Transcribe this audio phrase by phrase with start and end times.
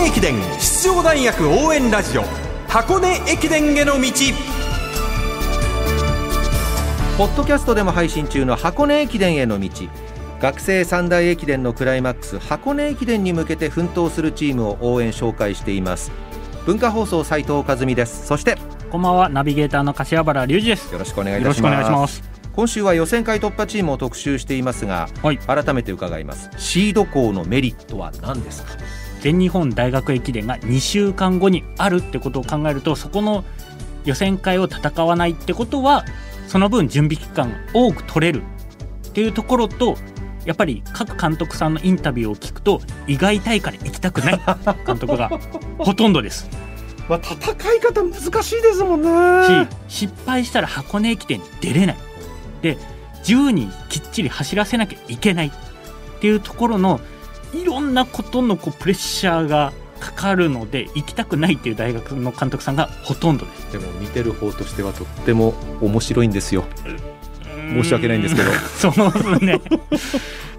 [0.00, 2.22] 根駅伝出場大学応援ラジオ
[2.68, 4.10] 箱根駅伝への道。
[7.16, 9.68] ポッドキャストでも配信中の箱根駅伝への道。
[10.40, 16.12] 学生三大駅伝のクライマックス箱根駅伝に向けて奮闘するチームを応援紹介しています。
[16.64, 18.24] 文化放送斉藤和美です。
[18.24, 18.56] そして
[18.92, 19.28] こんばんは。
[19.28, 20.92] ナビゲーターの柏原隆二です。
[20.92, 22.22] よろしくお願いいよろしくおたします願いします。
[22.54, 25.38] 今週は予選会突破チームを特集していますが、はい。
[25.38, 26.50] 改めて伺います。
[26.56, 28.72] シード校のメリットは何ですか？
[29.20, 33.44] 全日本大学駅伝が2週間後にあるってことを考えるとそこの
[34.04, 36.04] 予選会を戦わないってことは
[36.46, 38.42] その分準備期間が多く取れる
[39.08, 39.96] っていうところと
[40.44, 44.40] やっぱり各監督さんのインタビューを聞くと意外大会に行きたくない
[44.86, 45.28] 監督が
[45.78, 46.48] ほとんどです。
[47.08, 49.66] まあ、戦い方難しいですもんね。
[49.88, 51.96] し失敗したら箱根駅伝に出れない。
[52.62, 52.78] で
[53.24, 55.50] 10人きっちり走らせなきゃいけないっ
[56.20, 57.00] ていうところの
[57.88, 63.72] んなことのこうプレッシャーがかかるので行きたくないっていう大学の監督さんがほとんどです。
[63.72, 66.64] でも見てる方としてはとっても面白いんですよ。
[67.72, 68.50] 申し訳ないんですけど。
[68.52, 69.60] そうね。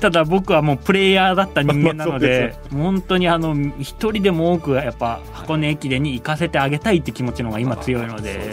[0.00, 8.52] ただ僕はもうプレイヤーだった人間なので 本当にあの一人でも多くやっぱ箱根駅伝に行かせてあげたいって気持ちの方が今強いので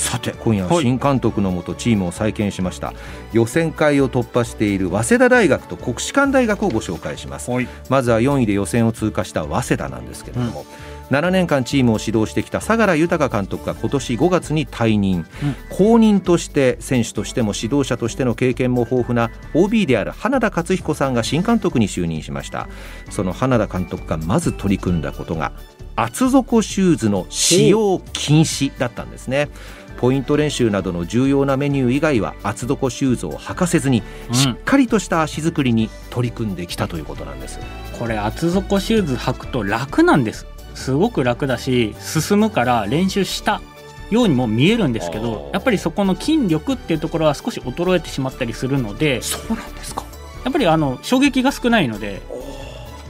[0.00, 2.94] さて今夜は新監督のもとチームを再建しました、
[3.32, 7.50] 予選会を突破している早稲田大学と国士舘大学をご紹介します。
[7.50, 7.68] はい。
[7.88, 10.64] まずは4位で予選を通過した早稲田なんですけれども、
[11.10, 15.26] 7年間チームを指導してきた相良豊監督が今年5月に退任、
[15.68, 22.68] 後任として選手としても指導者としての経験も豊富な OB である花田勝彦さんが新監督に就任しました。
[23.10, 25.52] その花田監督がまず取り組んだことが
[25.96, 29.48] 厚底シューズの使用禁止だったんですね。
[29.98, 34.34] ポイント練習などの重要なメニュー以外は厚底シューズを履かせずに、うん。
[34.34, 37.58] しっかりとした足作りに取り組んできたということなんです。
[37.98, 43.60] これ厚底シューズ履くと楽なんですすごく楽だし進むから練習した
[44.10, 50.04] ようにも見えるんですけどやっぱりそこの筋力っていうところは少し衰えてしまったりするのでそうなんですか。
[50.44, 52.22] やっぱりあの衝撃が少ないので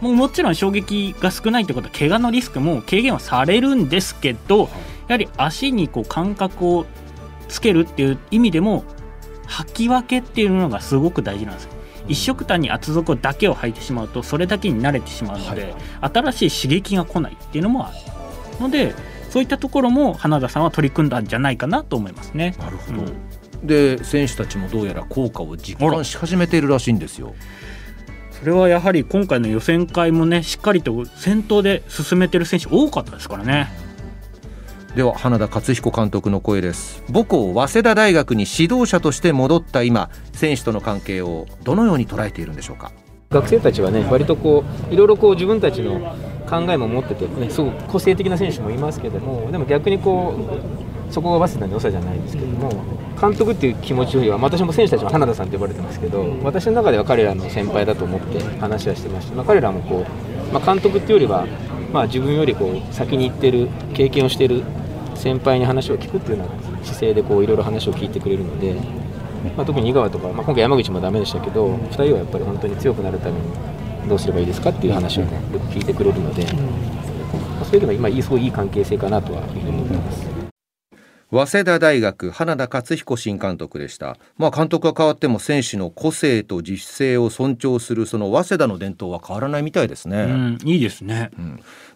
[0.00, 4.68] もうもちろん衝撃が少ないってことは怪我のリスクも軽減はされるんですけど
[5.08, 6.86] やはり足にこう感覚を
[7.48, 8.84] つけるっていう意味でも
[9.46, 11.73] 履き分けっていうのがすごく大事なんですよ
[12.08, 17.96] 一色単に厚底だけを履いてしまうとそれだけに慣れてしまうので、新しい刺激が来ないっていうのもある
[18.60, 18.94] ので
[19.30, 22.54] そういったところも花田さんは取り組んだんじゃないかなと思いますね。
[22.58, 23.66] なるほど、うん。
[23.66, 27.34] で選手たちもどうやら効果を実感し始めているらしいんですよ。
[28.30, 33.83] それはやはり今回の予選会もねしっかりと先頭で進めてる選手多かったですからね。
[34.94, 37.02] では花田勝彦監督の声です。
[37.12, 42.92] 母校早稲田大学に指導者として戻った今選手との関係をどのように捉えているんでしょうか？
[43.30, 46.16] 学生たちはね割とこういろいろこう自分たちの
[46.48, 50.32] 考えも持ってて、ね、すごく個性的な選手もいますけどもでも逆にこ
[51.10, 52.70] うそこが早稲田の良さじゃないですけども
[53.20, 61.48] 監督っていう気持ちよりは私も選手たちも花田さんって呼ばれてますけど私の中では彼らの先輩だと思って話はしてました、まあ、彼らもこう、まあ、監督っていうよりは、
[61.92, 64.62] まあ、自分よりこう先に行ってる経験をしている
[65.14, 68.74] 先輩に話を聞くっていうような姿勢でこういろいろ話を聞いてくれるので。
[69.56, 73.46] まあ、特に井川とか、まあ、今回山口もダメでしたけど2人はやっぱり本当に強くなるために
[74.08, 80.33] どうすればいいですかっていう話を、ね、よく聞いてくれるので、まあ、そういうのが今すごいいい関係性かなとは思ってます。
[81.34, 91.32] 早稲田大学花田勝彦新監督でした、まあ、監督が変わっても選手の個性と自主性を尊重するその早稲田の伝統は変わらないみたいですね、うん、いいですね。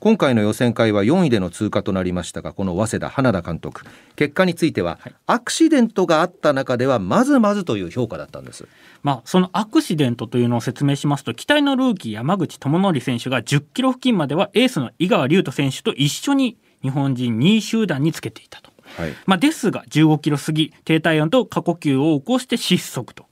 [0.00, 3.82] 今回の予選会は4位での通過となりましたがこの早稲田花田監督。
[4.14, 8.66] 結果については、アクシデントがあった中ではまずまずという評価だったんです。
[9.02, 18.75] まあ、そのアクシデントというのを説明しますと期待のルーキー山口智則選手が10キロ付近まではエースの井川龍斗選手と一緒に日本人2位集団につけていたと。
[18.96, 19.14] はい。
[19.26, 23.26] まあ、ですが15キロ過ぎ低体温と過呼吸を起こして失速と。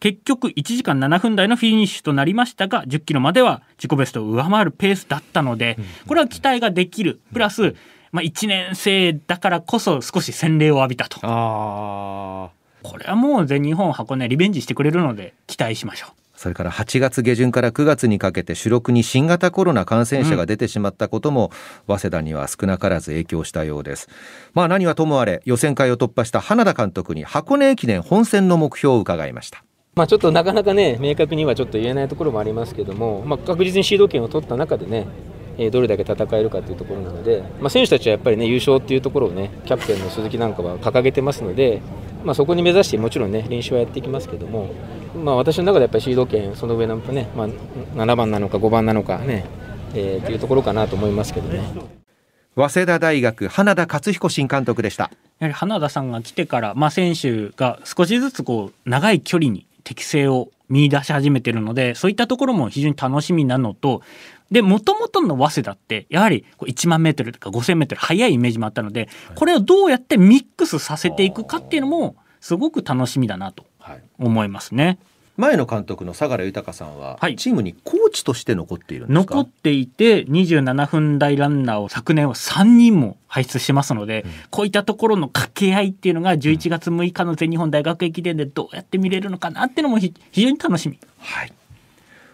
[0.00, 5.78] 結局1時間7分台のフィニッシュとなりましたが10キロまでは自己ベストを上回るペースだったので
[6.08, 7.20] これは期待ができる。
[7.32, 7.76] プラス、
[8.10, 11.18] まあ、1年生だからこそ少し洗礼を浴びたと。
[11.22, 12.50] あ
[12.82, 16.21] これはもう全日本箱根リベンジしてくれるので期待しましょう。
[16.42, 21.52] それから8月下旬から9月にかけて主力に新型コロナ感染者が出てしまったことも、
[21.86, 24.08] 早稲田には少なからず影響したようです。
[24.52, 29.62] まあ何はともあれ予選会を突破した花田監督に箱根駅伝本戦の目標を伺いました。
[29.94, 35.06] まあ、ちょっとなかなかね明確にはちょっと言えないところもありますけども、まあ、確実にシード権を取った中でね、
[35.58, 41.82] えーどれだけ戦えるかというところなので、まあ、選手たちはやっぱりね優勝っていうところをねキャプテンの鈴木なんかは掲げてますので、
[42.24, 44.70] まあ、そこに目指してもちろんね練習はやっていきますけども、
[45.22, 49.46] まあ、私の中でやっぱりシード権その上のね、まあ、7番なのか5番なのかね
[49.94, 51.60] えー、というところかなと思いますけどね。
[52.54, 55.04] 早稲田大学花田勝彦新監督でした
[55.38, 64.02] やはり花田さんが来てから、まあ、選手が少しずつこう長い距離に適性を見出し始めてるのでそういったところも非常に楽しみなのと
[64.50, 73.64] でもともとの早稲田ってやはりこう1万メートルとか5000メートル速いイメージもあったのでこれをどうやってミックスさせていくかっていうのもすごく楽しみだなと
[74.18, 74.98] 思いますね。
[75.36, 77.36] 前の監督の相良豊さんは、はい。
[77.36, 79.34] チームにコーチとして残っているんですか？
[79.34, 90.98] 残っていて27分台ランナーを昨年は3人も輩出してますので、こういったところの掛け合いっていうのが11月6日の全日本大学駅伝でどうやって見れるのかなっていうのもひ非常に楽しみ。
[91.18, 91.52] はい。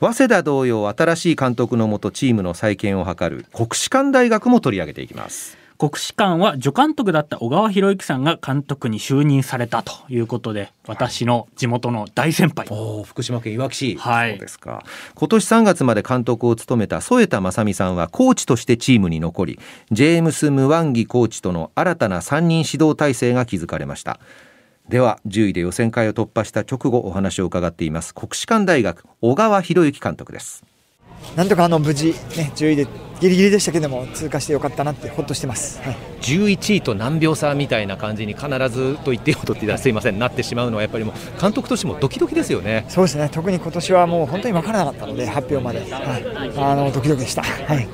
[0.00, 12.68] 早稲田同様新しい監督のもとチームの再建を図る国士舘大学も取り上げていきます国士舘は助監督だった小川博之さんが監督に就任されたということで私の地元の大先輩。
[12.68, 14.32] お福島県いわき市、はい。
[14.32, 14.84] そうですか。
[15.14, 19.58] 今年3月まで監督を務めた添田正美さんはコーチとしてチームに残り
[19.90, 24.20] ジェームス・ムワンギコーチとの新たな3人指導体制が築かれました。
[24.90, 28.14] では10位で予選会を突破した直後お話を伺っています。
[28.14, 30.62] 国士舘大学小川博之監督です
[31.36, 32.86] なんとかあの無事、ね、10位で
[33.20, 40.18] ギリギリでしたけども通過してよかったなってほっとしてます、はい、11位と何秒差みたいな感じに必ずと言っていいことって言ったらすいません。
[40.18, 42.86] なってしまうのはやっぱりもう監督としてもドキドキですよね。
[42.88, 43.28] そうですね。
[43.30, 47.86] 特に今年はもう本当に分からなかったので発表まで、はい、あのドキドキでした、はい。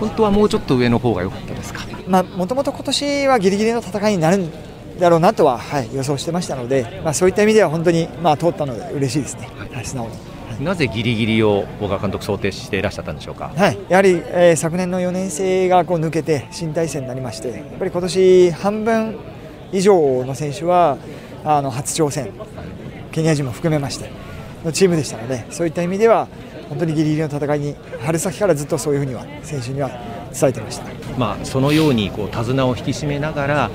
[0.00, 1.86] 本当はもうちょっと上の方が良かったですか？
[2.08, 4.50] まあ、もともと今年はギリギリの戦いになるん
[4.98, 10.33] だろうなとは、はい、予想してましたので、まあ、そういった意味では本当に、まあ、通ったので嬉しいですね、はい、素直に。
[10.60, 13.52] なぜギリギリを小川監督想定していらっしゃったんでしょうか？
[13.56, 19.16] はい、やはり、えー昨年の4年生がこう抜けて新体制になりましてやっぱり今年半分
[19.72, 20.96] 以上の選手は
[21.44, 22.30] あの初挑戦
[23.12, 24.10] ケニア人も含めまして
[24.64, 26.28] のチームでしたのでそういった意味では
[26.68, 29.90] 本当にギリギリの戦いに春先からずっとそういうふうには選手には
[30.38, 30.86] 伝えてました。
[31.16, 33.70] まあそのようにこう手綱を引き締めながら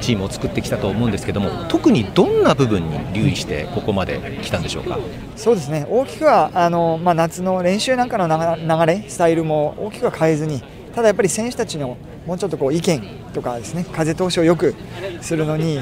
[0.00, 4.98] チームを作ってきたと思うんですけども、特にどんな部分に留意してここまで来たんでしょうか？
[5.36, 10.62] そうですね大きくはあの、まあ、夏の練習なんかの流流れ、スタイルも大きくは変えずに、
[10.94, 14.74] ただやっぱり選手たちのもうちょっとこう意見とかですね風通しを良く
[15.22, 15.80] するのに、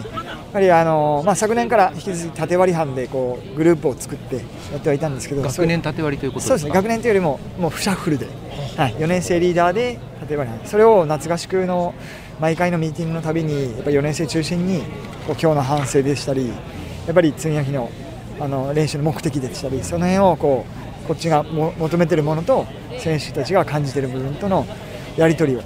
[0.52, 4.42] ぱりあの、まあ、昨年から引き続き縦割り班でこうグループを作ってや
[4.76, 6.72] ってはいたんですけど、学年縦割りということそうですね。
[6.72, 8.26] 学年というよりももうシャッフルで、
[8.76, 10.66] はい、4年生リーダーで縦割り班。
[10.66, 11.94] それを夏合宿の
[12.40, 14.84] 毎回のミーティングのたびにやっぱり4年生中心にこ
[15.28, 16.54] う今日の反省でしたりや
[17.10, 17.90] っぱり次の日の
[18.40, 20.64] あの練習の目的でしたりその辺をこ
[21.04, 22.66] うこっちがも求めているものと
[22.98, 24.66] 選手たちが感じている部分との
[25.18, 25.62] やり取りを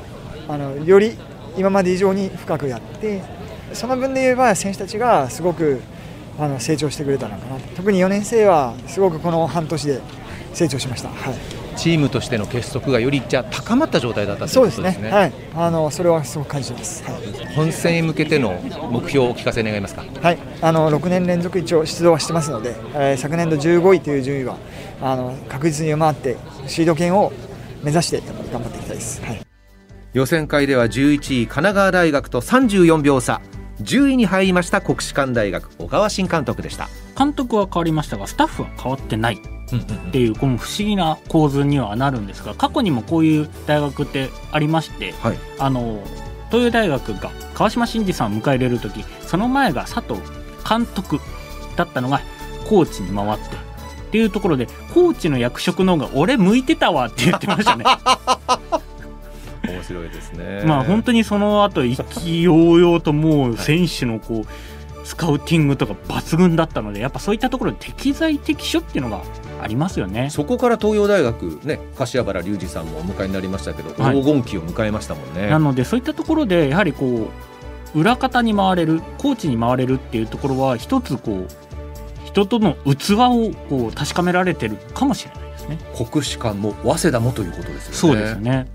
[0.49, 1.17] あのより
[1.57, 3.23] 今まで以上に深くやって
[3.75, 5.81] その分で言えば選手たちがすごく
[6.39, 10.01] あの成長してくれたのかなと特に4年生はすごくこの半年で
[10.53, 11.09] 成長しました。
[11.09, 15.11] はいチームとしての結束がよりじゃあ高まった状態だったといそううですことですね。
[15.11, 17.03] ねはい、あのそれはすごく感じてます。
[17.03, 18.61] はい本戦へ向けての
[18.93, 20.05] 目標をお聞かせ願えますか？
[20.23, 24.57] はい、あの6年連続一応出場はしてますので、えー昨年度15位という順位は
[25.03, 26.37] あの確実に上回って
[26.69, 27.33] シード権を
[27.83, 28.23] 目指して
[28.53, 29.21] 頑張っていきたいです。
[29.23, 29.41] はい
[30.13, 33.41] 予選会では11位神奈川大学と34秒差
[33.83, 36.89] 10位に入りました国士舘大学小川新監督でした。
[37.17, 45.39] 監督は変わりましたがスタッフは変わってないっていうこの不思議な構図にはなるんですが過去にもこういう大学ってありまして、はい。
[45.59, 46.03] あの
[46.51, 50.21] 東洋大学が川島真司さんを迎え入れる時その前が佐藤
[50.69, 51.19] 監督
[51.77, 52.21] だったのが
[52.69, 57.85] コーチに回ってっていうところでコーチの役職の方が俺向いてたわって言ってましたね。
[57.85, 58.81] 面
[59.85, 69.23] 白いですねまあ本当にその後意気揚々ともう選手のこうスカウティングとか抜群だったのでやっぱそういったところで適材適所っていうのが
[69.61, 70.31] ありますよね。
[70.31, 77.31] そこから東洋大学ね柏原隆二さんもお迎えになりましたけど、はい黄金期を迎えましたもんねなのでそういったところでやはりこ
[77.95, 81.49] う裏方に回れるコーチに回れるっていうところは一つこう
[82.25, 85.79] 人との器をこう確かめられてるかもしれないですね。
[85.97, 88.67] 国士舘も早稲田もということですよねそうですね。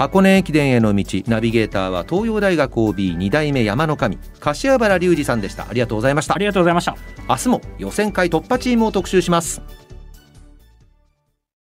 [0.00, 5.68] 箱根駅伝への道ナビゲーターは東洋大学 OB2 代目山の神柏原隆二さんでした。
[5.68, 6.34] ありがとうございました。
[6.34, 6.96] ありがとうございました。
[7.28, 9.60] 明日も予選会突破チームを特集します